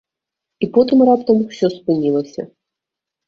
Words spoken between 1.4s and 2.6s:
усё спынілася.